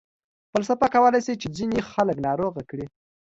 [0.53, 2.85] فلسفه کولای شي چې ځینې خلک ناروغه کړي.